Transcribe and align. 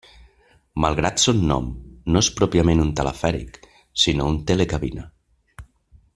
Malgrat 0.85 1.21
son 1.23 1.43
nom, 1.51 1.67
no 2.15 2.23
és 2.25 2.29
pròpiament 2.39 2.81
un 2.85 2.89
telefèric, 3.01 3.61
sinó 4.07 4.27
un 4.33 4.41
telecabina. 4.49 5.07